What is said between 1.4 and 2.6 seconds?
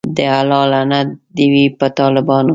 وی په ټالبانو